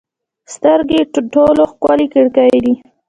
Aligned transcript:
سترګې 0.53 0.99
ټولو 1.33 1.63
ښکلې 1.71 2.05
کړکۍ 2.13 2.55
دي. 2.63 2.73